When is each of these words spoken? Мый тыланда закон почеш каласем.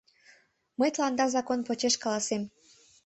Мый 0.79 0.89
тыланда 0.95 1.25
закон 1.35 1.59
почеш 1.67 1.95
каласем. 2.03 2.43